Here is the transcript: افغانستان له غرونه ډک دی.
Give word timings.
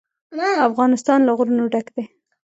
افغانستان 0.69 1.19
له 1.23 1.31
غرونه 1.37 1.63
ډک 1.73 1.87
دی. 1.95 2.03